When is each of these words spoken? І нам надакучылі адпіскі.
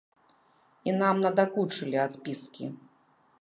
І 0.89 0.95
нам 1.01 1.15
надакучылі 1.25 1.97
адпіскі. 2.07 2.71